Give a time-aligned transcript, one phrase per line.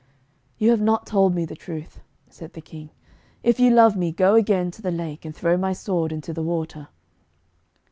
[0.57, 2.89] 'You have not told me the truth,' said the King.
[3.43, 6.41] 'If you love me, go again to the lake, and throw my sword into the
[6.41, 6.87] water.'